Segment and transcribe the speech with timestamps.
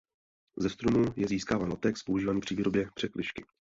[0.57, 3.45] Ze stromů je získáván latex používaný při výrobě překližky.